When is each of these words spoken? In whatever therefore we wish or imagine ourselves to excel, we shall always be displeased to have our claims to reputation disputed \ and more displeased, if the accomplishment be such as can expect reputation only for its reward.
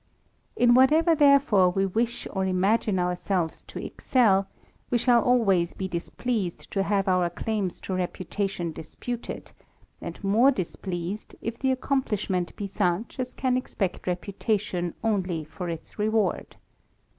In 0.55 0.73
whatever 0.73 1.13
therefore 1.13 1.69
we 1.69 1.85
wish 1.85 2.27
or 2.33 2.43
imagine 2.43 2.97
ourselves 2.97 3.61
to 3.67 3.77
excel, 3.77 4.47
we 4.89 4.97
shall 4.97 5.21
always 5.23 5.75
be 5.75 5.87
displeased 5.87 6.71
to 6.71 6.81
have 6.81 7.07
our 7.07 7.29
claims 7.29 7.79
to 7.81 7.93
reputation 7.93 8.71
disputed 8.71 9.51
\ 9.75 10.01
and 10.01 10.23
more 10.23 10.49
displeased, 10.49 11.35
if 11.39 11.59
the 11.59 11.71
accomplishment 11.71 12.55
be 12.55 12.65
such 12.65 13.19
as 13.19 13.35
can 13.35 13.55
expect 13.55 14.07
reputation 14.07 14.95
only 15.03 15.43
for 15.43 15.69
its 15.69 15.99
reward. 15.99 16.55